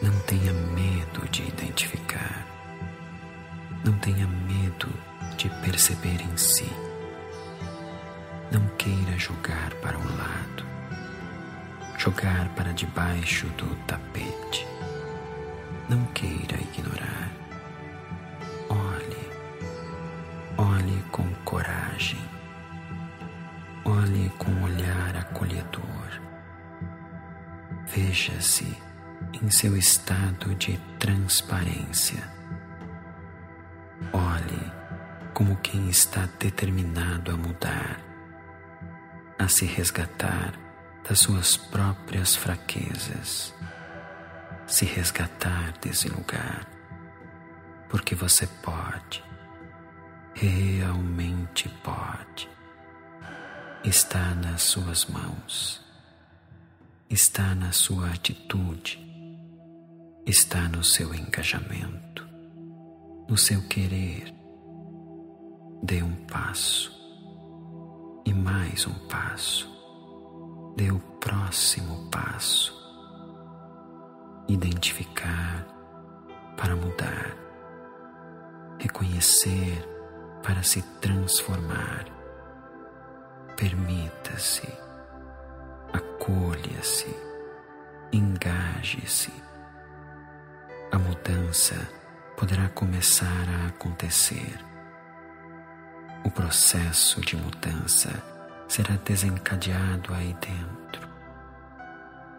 Não 0.03 0.19
tenha 0.21 0.53
medo 0.53 1.29
de 1.31 1.43
identificar. 1.43 2.47
Não 3.85 3.93
tenha 3.99 4.27
medo 4.27 4.89
de 5.37 5.49
perceber 5.63 6.21
em 6.21 6.37
si. 6.37 6.71
Não 8.53 8.67
queira 8.77 9.17
jogar 9.17 9.73
para 9.77 9.97
o 9.97 10.05
lado, 10.17 10.67
jogar 11.97 12.49
para 12.51 12.73
debaixo 12.73 13.47
do 13.51 13.75
tapete. 13.87 14.67
Não 15.89 16.05
queira 16.07 16.57
ignorar. 16.61 17.30
Coragem. 21.51 22.21
Olhe 23.85 24.31
com 24.39 24.53
um 24.53 24.63
olhar 24.63 25.17
acolhedor. 25.17 26.23
Veja-se 27.89 28.79
em 29.43 29.51
seu 29.51 29.77
estado 29.77 30.55
de 30.55 30.79
transparência. 31.01 32.23
Olhe 34.13 34.73
como 35.35 35.57
quem 35.57 35.89
está 35.89 36.29
determinado 36.39 37.33
a 37.33 37.37
mudar, 37.37 37.99
a 39.37 39.49
se 39.49 39.67
resgatar 39.67 40.53
das 41.09 41.19
suas 41.19 41.57
próprias 41.57 42.37
fraquezas, 42.37 43.53
se 44.69 44.85
resgatar 44.85 45.73
desse 45.81 46.09
lugar, 46.09 46.65
porque 47.89 48.15
você 48.15 48.47
pode, 48.47 49.30
realmente 50.41 51.69
pode. 51.85 52.49
Está 53.85 54.35
nas 54.35 54.63
suas 54.63 55.07
mãos, 55.07 55.81
está 57.09 57.55
na 57.55 57.73
sua 57.73 58.11
atitude 58.11 59.11
está 60.31 60.69
no 60.69 60.85
seu 60.85 61.15
engajamento, 61.15 62.27
no 63.29 63.37
seu 63.37 63.61
querer. 63.63 64.33
Dê 65.83 66.03
um 66.03 66.15
passo 66.27 66.93
e 68.25 68.33
mais 68.33 68.87
um 68.87 68.95
passo. 69.09 69.69
Dê 70.77 70.91
o 70.91 71.01
próximo 71.21 72.09
passo. 72.11 72.73
Identificar 74.49 75.67
para 76.57 76.77
mudar. 76.77 77.37
Reconhecer 78.79 79.85
para 80.43 80.63
se 80.63 80.83
transformar. 81.01 82.07
Permita-se, 83.57 84.69
acolha-se, 85.93 87.15
engaje-se 88.13 89.33
a 90.93 90.99
mudança 90.99 91.89
poderá 92.37 92.69
começar 92.71 93.47
a 93.49 93.69
acontecer. 93.69 94.59
O 96.25 96.31
processo 96.31 97.21
de 97.21 97.37
mudança 97.37 98.11
será 98.67 98.97
desencadeado 98.97 100.13
aí 100.13 100.37
dentro, 100.41 101.09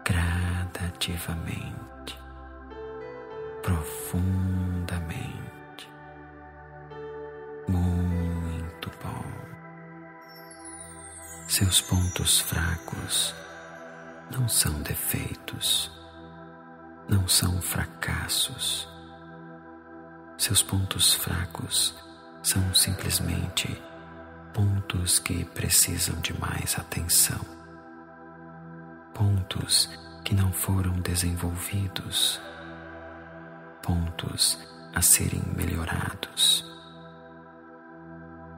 gradativamente, 0.04 2.20
profundamente. 3.62 5.51
Seus 11.54 11.82
pontos 11.82 12.40
fracos 12.40 13.34
não 14.30 14.48
são 14.48 14.80
defeitos 14.80 15.92
não 17.06 17.28
são 17.28 17.60
fracassos. 17.60 18.88
Seus 20.38 20.62
pontos 20.62 21.12
fracos 21.12 21.94
são 22.42 22.72
simplesmente 22.72 23.68
pontos 24.54 25.18
que 25.18 25.44
precisam 25.44 26.18
de 26.22 26.32
mais 26.40 26.78
atenção. 26.78 27.40
Pontos 29.12 29.90
que 30.24 30.34
não 30.34 30.50
foram 30.54 30.94
desenvolvidos. 31.00 32.40
Pontos 33.82 34.58
a 34.94 35.02
serem 35.02 35.42
melhorados. 35.54 36.64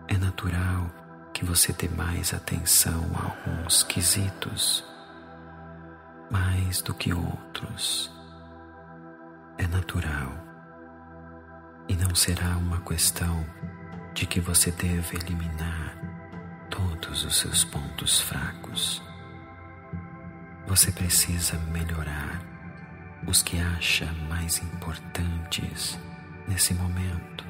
É 0.07 0.17
natural 0.17 1.04
que 1.35 1.45
você 1.45 1.73
dê 1.73 1.89
mais 1.89 2.33
atenção 2.33 3.05
a 3.15 3.25
alguns 3.25 3.83
quesitos, 3.83 4.85
mais 6.31 6.81
do 6.81 6.95
que 6.95 7.13
outros 7.13 8.11
é 9.59 9.67
natural 9.67 10.33
e 11.89 11.97
não 11.97 12.15
será 12.15 12.57
uma 12.57 12.81
questão 12.81 13.45
de 14.15 14.27
que 14.27 14.41
você 14.41 14.71
deve 14.71 15.17
eliminar 15.17 15.99
todos 16.71 17.25
os 17.25 17.37
seus 17.37 17.65
pontos 17.65 18.21
fracos. 18.21 19.03
Você 20.67 20.91
precisa 20.93 21.59
melhorar 21.59 22.41
os 23.27 23.43
que 23.43 23.59
acha 23.59 24.07
mais 24.29 24.63
importantes 24.63 25.99
nesse 26.49 26.73
momento. 26.75 27.45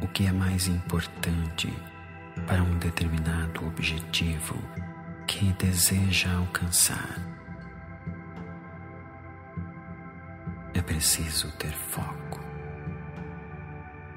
O 0.00 0.08
que 0.08 0.26
é 0.26 0.32
mais 0.32 0.68
importante 0.68 1.72
para 2.46 2.62
um 2.62 2.78
determinado 2.78 3.66
objetivo 3.66 4.56
que 5.26 5.52
deseja 5.54 6.32
alcançar. 6.32 7.18
É 10.74 10.80
preciso 10.80 11.50
ter 11.58 11.72
foco. 11.72 12.40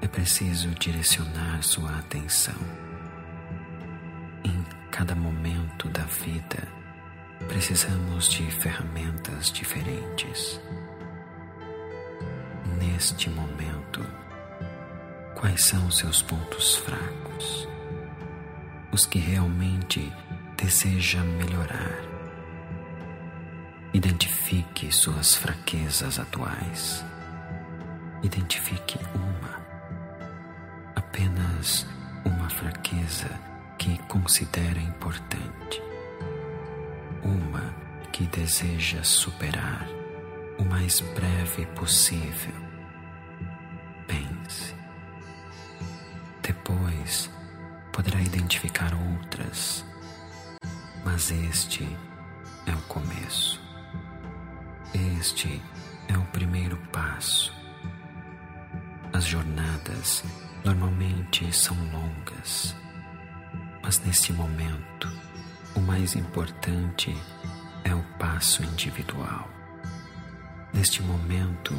É 0.00 0.08
preciso 0.08 0.70
direcionar 0.70 1.62
sua 1.62 1.98
atenção. 1.98 2.56
Em 4.44 4.64
cada 4.90 5.14
momento 5.14 5.88
da 5.88 6.04
vida, 6.04 6.66
precisamos 7.48 8.28
de 8.28 8.50
ferramentas 8.50 9.50
diferentes. 9.52 10.60
Neste 12.78 13.28
momento, 13.30 14.04
Quais 15.42 15.64
são 15.64 15.90
seus 15.90 16.22
pontos 16.22 16.76
fracos? 16.76 17.68
Os 18.92 19.04
que 19.04 19.18
realmente 19.18 20.12
deseja 20.56 21.18
melhorar. 21.24 21.98
Identifique 23.92 24.94
suas 24.94 25.34
fraquezas 25.34 26.20
atuais. 26.20 27.04
Identifique 28.22 29.00
uma, 29.16 29.60
apenas 30.94 31.88
uma 32.24 32.48
fraqueza 32.48 33.28
que 33.80 33.98
considera 34.04 34.78
importante, 34.78 35.82
uma 37.20 37.74
que 38.12 38.28
deseja 38.28 39.02
superar 39.02 39.88
o 40.56 40.64
mais 40.64 41.00
breve 41.00 41.66
possível. 41.74 42.71
Poderá 48.02 48.20
identificar 48.20 48.92
outras, 49.12 49.84
mas 51.04 51.30
este 51.30 51.88
é 52.66 52.72
o 52.72 52.82
começo. 52.88 53.62
Este 55.20 55.62
é 56.08 56.18
o 56.18 56.24
primeiro 56.32 56.76
passo. 56.92 57.54
As 59.12 59.24
jornadas 59.24 60.24
normalmente 60.64 61.54
são 61.54 61.76
longas, 61.92 62.74
mas 63.84 64.00
neste 64.00 64.32
momento 64.32 65.08
o 65.76 65.80
mais 65.80 66.16
importante 66.16 67.16
é 67.84 67.94
o 67.94 68.02
passo 68.18 68.64
individual. 68.64 69.48
Neste 70.74 71.02
momento, 71.02 71.72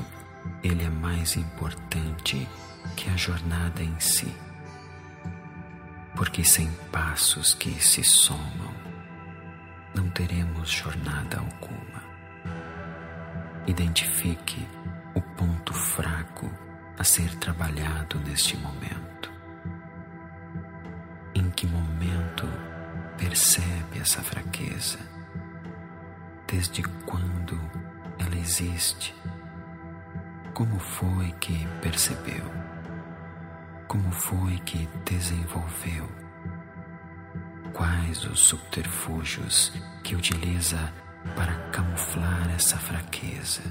ele 0.64 0.86
é 0.86 0.90
mais 0.90 1.36
importante 1.36 2.48
que 2.96 3.10
a 3.10 3.18
jornada 3.18 3.84
em 3.84 4.00
si. 4.00 4.34
Porque 6.16 6.44
sem 6.44 6.72
passos 6.92 7.54
que 7.54 7.72
se 7.84 8.04
somam, 8.04 8.74
não 9.96 10.10
teremos 10.10 10.70
jornada 10.70 11.38
alguma. 11.38 12.04
Identifique 13.68 14.68
o 15.16 15.22
ponto 15.22 15.74
fraco 15.74 16.52
a 16.98 17.04
ser 17.04 17.36
trabalhado 17.36 18.20
neste 18.20 18.58
momento. 18.58 19.32
Em 21.36 21.50
que 21.50 21.66
momento 21.66 22.48
percebe 23.18 24.00
essa 24.00 24.22
fraqueza? 24.22 25.00
Desde 26.48 26.84
quando 27.06 27.60
ela 28.20 28.36
existe? 28.36 29.16
Como 30.54 30.78
foi 30.78 31.32
que 31.40 31.68
percebeu? 31.82 32.63
Como 33.88 34.12
foi 34.12 34.58
que 34.60 34.88
desenvolveu? 35.06 36.10
Quais 37.74 38.24
os 38.26 38.40
subterfúgios 38.40 39.72
que 40.04 40.16
utiliza 40.16 40.94
para 41.36 41.54
camuflar 41.70 42.50
essa 42.56 42.78
fraqueza? 42.78 43.62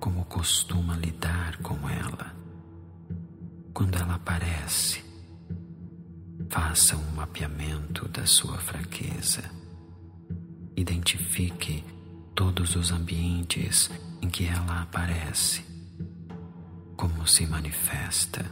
Como 0.00 0.24
costuma 0.24 0.96
lidar 0.96 1.56
com 1.58 1.76
ela? 1.88 2.34
Quando 3.72 3.96
ela 3.96 4.14
aparece, 4.14 5.04
faça 6.48 6.96
um 6.96 7.10
mapeamento 7.14 8.08
da 8.08 8.26
sua 8.26 8.58
fraqueza. 8.58 9.42
Identifique 10.76 11.84
todos 12.34 12.76
os 12.76 12.90
ambientes 12.92 13.90
em 14.22 14.28
que 14.28 14.46
ela 14.46 14.82
aparece, 14.82 15.64
como 16.98 17.26
se 17.28 17.46
manifesta. 17.46 18.44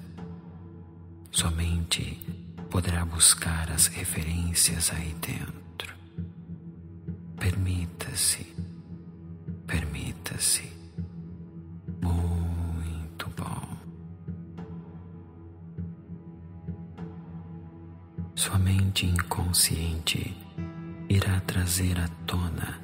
Somente 1.33 2.17
poderá 2.71 3.05
buscar 3.05 3.71
as 3.73 3.89
referências 3.89 4.93
aí 4.93 5.15
dentro. 5.21 5.93
Permita-se, 7.39 8.47
permita-se. 9.67 10.73
Muito 12.01 13.29
bom. 13.37 13.77
Sua 18.37 18.59
mente 18.59 19.07
inconsciente 19.07 20.37
irá 21.09 21.41
trazer 21.41 21.99
à 21.99 22.07
tona 22.27 22.81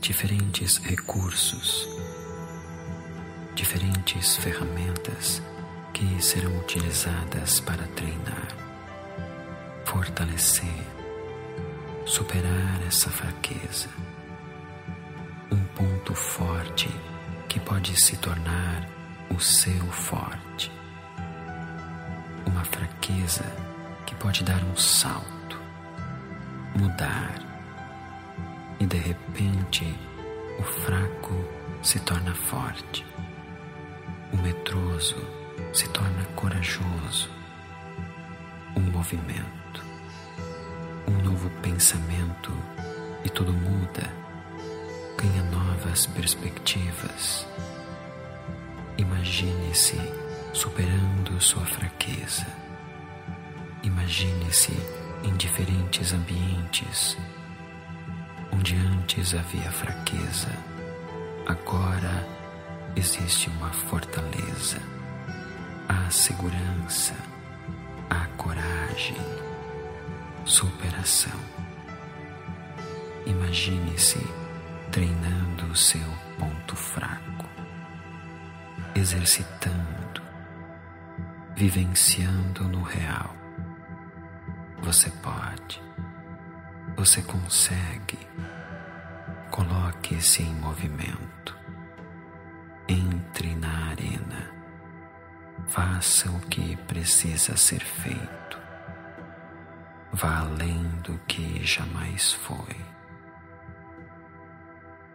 diferentes 0.00 0.78
recursos, 0.78 1.95
diferentes 3.56 4.36
ferramentas 4.36 5.42
que 5.94 6.22
serão 6.22 6.54
utilizadas 6.58 7.58
para 7.58 7.84
treinar, 7.88 8.48
fortalecer, 9.86 10.84
superar 12.04 12.82
essa 12.86 13.08
fraqueza. 13.08 13.88
Um 15.50 15.64
ponto 15.74 16.14
forte 16.14 16.90
que 17.48 17.58
pode 17.58 17.98
se 17.98 18.18
tornar 18.18 18.86
o 19.34 19.40
seu 19.40 19.86
forte. 19.90 20.70
Uma 22.44 22.62
fraqueza 22.64 23.44
que 24.04 24.14
pode 24.16 24.44
dar 24.44 24.62
um 24.62 24.76
salto, 24.76 25.58
mudar 26.78 27.34
e 28.78 28.84
de 28.84 28.98
repente 28.98 29.98
o 30.58 30.62
fraco 30.62 31.42
se 31.82 31.98
torna 32.00 32.34
forte, 32.34 33.06
o 34.32 34.36
medroso 34.36 35.16
se 35.72 35.88
torna 35.88 36.24
corajoso. 36.34 37.30
Um 38.76 38.82
movimento, 38.90 39.82
um 41.08 41.22
novo 41.22 41.48
pensamento 41.62 42.52
e 43.24 43.30
tudo 43.30 43.52
muda, 43.52 44.12
ganha 45.16 45.42
novas 45.50 46.06
perspectivas. 46.06 47.46
Imagine-se 48.98 50.00
superando 50.52 51.40
sua 51.40 51.64
fraqueza. 51.64 52.46
Imagine-se 53.82 54.76
em 55.24 55.34
diferentes 55.36 56.12
ambientes 56.12 57.16
Onde 58.52 58.74
antes 58.74 59.34
havia 59.34 59.70
fraqueza, 59.70 60.48
agora 61.46 62.26
existe 62.96 63.48
uma 63.50 63.70
fortaleza, 63.70 64.80
a 65.88 66.10
segurança, 66.10 67.14
a 68.10 68.26
coragem, 68.36 69.16
superação. 70.44 71.38
Imagine-se 73.26 74.20
treinando 74.90 75.66
o 75.66 75.76
seu 75.76 76.08
ponto 76.38 76.74
fraco, 76.74 77.46
exercitando, 78.94 80.22
vivenciando 81.54 82.64
no 82.64 82.82
real. 82.82 83.34
Você 84.82 85.10
pode 85.22 85.86
você 86.96 87.20
consegue. 87.20 88.18
Coloque-se 89.50 90.42
em 90.42 90.54
movimento. 90.54 91.54
Entre 93.36 93.54
na 93.54 93.90
arena. 93.90 94.50
Faça 95.66 96.30
o 96.30 96.40
que 96.48 96.74
precisa 96.88 97.54
ser 97.54 97.80
feito. 97.80 98.58
Vá 100.10 100.38
além 100.38 100.82
do 101.02 101.18
que 101.26 101.62
jamais 101.62 102.32
foi. 102.32 102.76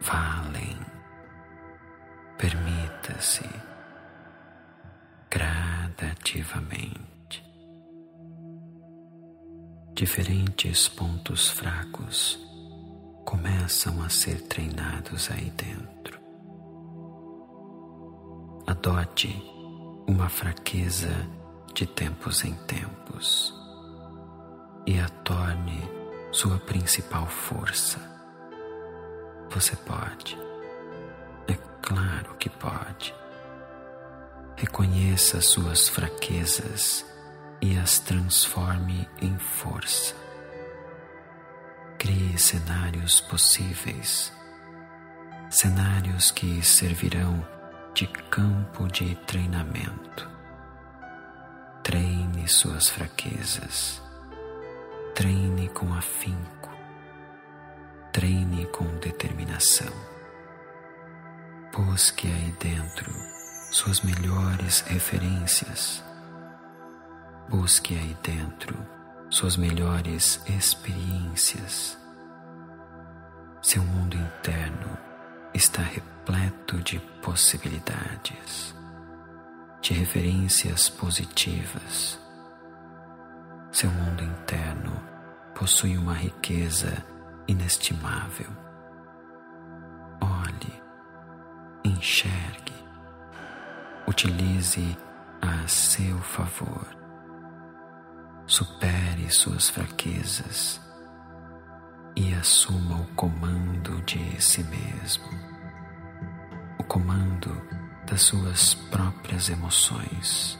Vá 0.00 0.44
além. 0.46 0.78
Permita-se 2.38 3.50
gradativamente 5.28 7.42
diferentes 9.94 10.86
pontos 10.86 11.50
fracos 11.50 12.38
começam 13.24 14.00
a 14.00 14.08
ser 14.08 14.40
treinados 14.42 15.28
aí 15.28 15.50
dentro. 15.50 16.21
Adote 18.64 19.42
uma 20.06 20.28
fraqueza 20.28 21.28
de 21.74 21.84
tempos 21.84 22.44
em 22.44 22.54
tempos 22.54 23.52
e 24.86 25.00
a 25.00 25.08
torne 25.08 25.82
sua 26.30 26.58
principal 26.58 27.26
força. 27.26 27.98
Você 29.50 29.74
pode, 29.74 30.38
é 31.48 31.54
claro 31.82 32.36
que 32.36 32.48
pode. 32.48 33.12
Reconheça 34.56 35.40
suas 35.40 35.88
fraquezas 35.88 37.04
e 37.60 37.76
as 37.76 37.98
transforme 37.98 39.08
em 39.20 39.36
força. 39.38 40.14
Crie 41.98 42.38
cenários 42.38 43.20
possíveis, 43.20 44.32
cenários 45.50 46.30
que 46.30 46.62
servirão 46.62 47.44
de 47.94 48.06
campo 48.06 48.88
de 48.88 49.14
treinamento, 49.26 50.32
Treine 51.82 52.46
suas 52.46 52.88
fraquezas. 52.88 54.00
Treine 55.16 55.68
com 55.70 55.92
afinco. 55.92 56.70
Treine 58.12 58.66
com 58.66 58.86
determinação. 58.98 59.92
Busque 61.72 62.28
aí 62.28 62.54
dentro 62.60 63.12
suas 63.72 64.00
melhores 64.02 64.82
referências. 64.82 66.04
Busque 67.48 67.98
aí 67.98 68.16
dentro 68.22 68.76
suas 69.28 69.56
melhores 69.56 70.40
experiências. 70.46 71.98
Seu 73.60 73.82
mundo 73.82 74.16
interno 74.16 75.11
está 75.54 75.82
repleto 75.82 76.78
de 76.78 76.98
possibilidades 77.20 78.74
de 79.80 79.92
referências 79.94 80.88
positivas. 80.88 82.18
Seu 83.70 83.90
mundo 83.90 84.22
interno 84.22 84.92
possui 85.54 85.96
uma 85.98 86.14
riqueza 86.14 87.04
inestimável. 87.48 88.48
Olhe, 90.20 90.82
enxergue, 91.84 92.74
utilize 94.06 94.96
a 95.40 95.66
seu 95.66 96.18
favor. 96.18 96.86
Supere 98.46 99.30
suas 99.30 99.68
fraquezas 99.68 100.81
e 102.14 102.34
assuma 102.34 103.00
o 103.00 103.06
comando 103.14 104.02
de 104.02 104.40
si 104.40 104.62
mesmo, 104.64 105.24
o 106.78 106.84
comando 106.84 107.50
das 108.06 108.22
suas 108.22 108.74
próprias 108.74 109.48
emoções, 109.48 110.58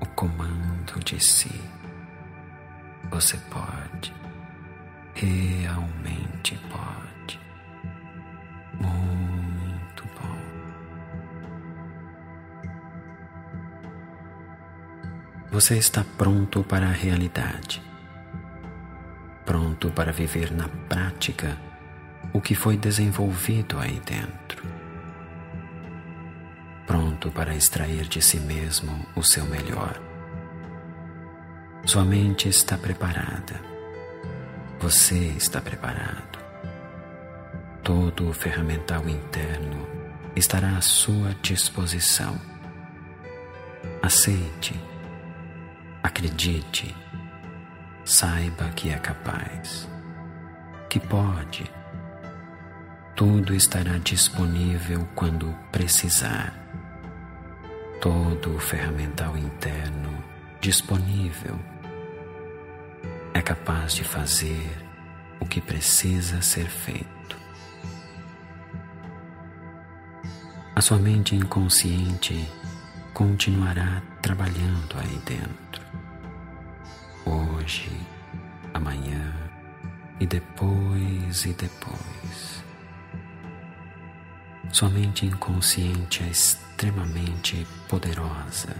o 0.00 0.06
comando 0.06 0.98
de 1.04 1.22
si. 1.22 1.60
Você 3.10 3.36
pode, 3.50 4.14
realmente 5.14 6.58
pode. 6.70 7.40
Muito 8.80 10.04
bom. 10.20 10.38
Você 15.52 15.76
está 15.76 16.04
pronto 16.16 16.64
para 16.64 16.86
a 16.88 16.92
realidade, 16.92 17.82
pronto 19.44 19.90
para 19.90 20.12
viver 20.12 20.50
na 20.52 20.68
prática 20.88 21.56
o 22.32 22.40
que 22.40 22.54
foi 22.54 22.76
desenvolvido 22.76 23.78
aí 23.78 24.00
dentro 24.04 24.44
pronto 26.86 27.30
para 27.30 27.54
extrair 27.54 28.06
de 28.06 28.20
si 28.22 28.38
mesmo 28.38 29.06
o 29.16 29.22
seu 29.22 29.44
melhor. 29.46 30.00
Sua 31.84 32.04
mente 32.04 32.48
está 32.48 32.78
preparada. 32.78 33.60
Você 34.80 35.34
está 35.36 35.60
preparado. 35.60 36.38
Todo 37.82 38.28
o 38.28 38.32
ferramental 38.32 39.08
interno 39.08 39.86
estará 40.34 40.76
à 40.76 40.80
sua 40.80 41.34
disposição. 41.42 42.40
Aceite, 44.02 44.78
acredite, 46.02 46.94
saiba 48.04 48.68
que 48.70 48.90
é 48.90 48.98
capaz, 48.98 49.88
que 50.88 51.00
pode. 51.00 51.70
Tudo 53.16 53.54
estará 53.54 53.98
disponível 53.98 55.08
quando 55.14 55.54
precisar 55.70 56.64
todo 58.00 58.54
o 58.54 58.58
ferramental 58.58 59.34
interno 59.38 60.22
disponível 60.60 61.58
é 63.32 63.40
capaz 63.40 63.94
de 63.94 64.04
fazer 64.04 64.70
o 65.40 65.46
que 65.46 65.60
precisa 65.60 66.42
ser 66.42 66.68
feito. 66.68 67.36
A 70.76 70.80
sua 70.80 70.98
mente 70.98 71.34
inconsciente 71.34 72.46
continuará 73.14 74.02
trabalhando 74.20 74.96
aí 74.98 75.18
dentro. 75.24 75.82
E 80.24 80.26
depois 80.26 81.44
e 81.44 81.52
depois. 81.52 82.64
Sua 84.72 84.88
mente 84.88 85.26
inconsciente 85.26 86.22
é 86.22 86.28
extremamente 86.28 87.66
poderosa 87.88 88.74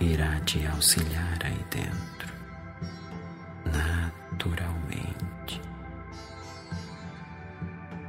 irá 0.00 0.40
te 0.40 0.66
auxiliar 0.66 1.38
aí 1.44 1.64
dentro, 1.70 2.32
naturalmente. 4.32 5.60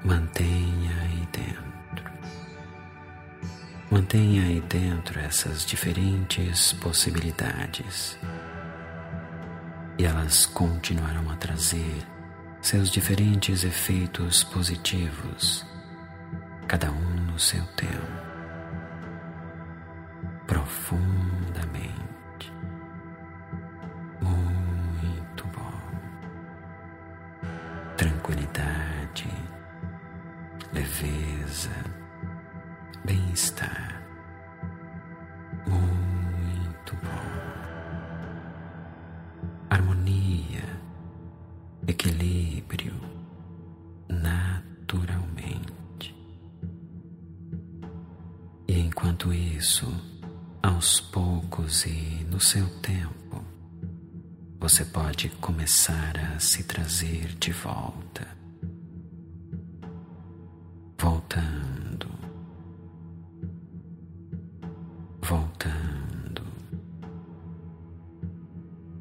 Mantenha 0.03 0.95
aí 1.01 1.27
dentro. 1.31 2.11
Mantenha 3.91 4.43
aí 4.43 4.61
dentro 4.61 5.19
essas 5.19 5.65
diferentes 5.65 6.73
possibilidades 6.73 8.17
e 9.97 10.05
elas 10.05 10.45
continuarão 10.47 11.29
a 11.29 11.35
trazer 11.35 12.12
seus 12.63 12.89
diferentes 12.89 13.65
efeitos 13.65 14.41
positivos, 14.45 15.65
cada 16.65 16.89
um 16.89 17.15
no 17.31 17.37
seu 17.37 17.63
tempo 17.75 18.33
profundamente. 20.47 21.22
Começar 55.63 56.13
a 56.35 56.39
se 56.39 56.61
trazer 56.63 57.37
de 57.39 57.53
volta, 57.53 58.27
voltando, 60.99 62.09
voltando. 65.21 66.43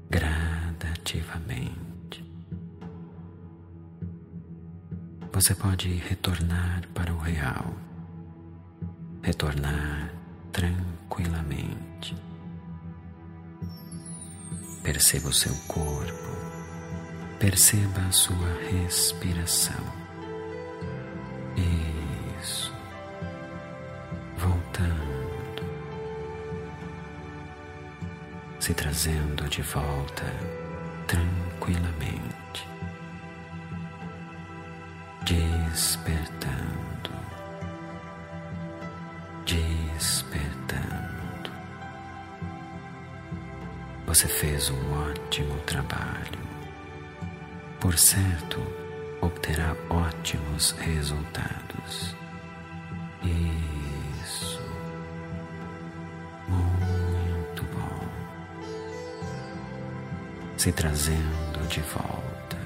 Gradativamente. 0.08 2.24
Você 5.32 5.56
pode 5.56 5.88
retornar 5.88 6.86
para 6.94 7.12
o 7.12 7.18
real, 7.18 7.74
retornar 9.20 10.14
tranquilamente. 10.52 12.14
Perceba 14.84 15.28
o 15.28 15.32
seu 15.32 15.54
corpo, 15.66 16.21
perceba 17.42 18.00
a 18.08 18.12
sua 18.12 18.56
respiração. 18.70 19.84
Isso. 22.40 22.72
Voltando, 24.36 25.64
se 28.60 28.72
trazendo 28.72 29.48
de 29.48 29.60
volta 29.60 30.22
tranquilamente, 31.08 32.68
despertando. 35.24 37.10
Você 44.06 44.28
fez 44.28 44.70
um 44.70 45.10
ótimo 45.10 45.58
trabalho. 45.66 46.51
Por 47.92 47.98
certo, 47.98 48.58
obterá 49.20 49.76
ótimos 49.90 50.70
resultados. 50.78 52.16
Isso. 53.22 54.58
Muito 56.48 57.62
bom. 57.64 58.08
Se 60.56 60.72
trazendo 60.72 61.68
de 61.68 61.80
volta, 61.80 62.56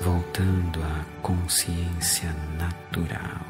voltando 0.00 0.82
à 0.82 1.04
consciência 1.20 2.34
natural, 2.58 3.44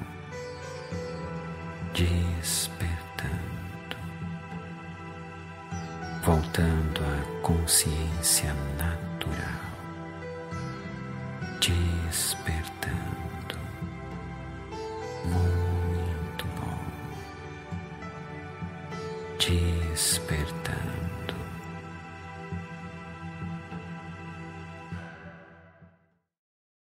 despertando 1.95 3.53
voltando 6.25 7.01
à 7.05 7.43
consciência 7.43 8.53
natural, 8.79 9.02